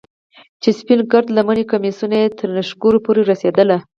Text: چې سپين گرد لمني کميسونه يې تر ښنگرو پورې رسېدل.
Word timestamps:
چې 0.61 0.69
سپين 0.79 0.99
گرد 1.11 1.27
لمني 1.37 1.63
کميسونه 1.71 2.15
يې 2.21 2.27
تر 2.37 2.49
ښنگرو 2.69 3.03
پورې 3.05 3.21
رسېدل. 3.31 3.69